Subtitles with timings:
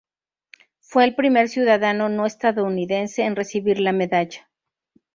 [0.79, 4.49] Fue el primer ciudadano no estadounidense en recibir la medalla.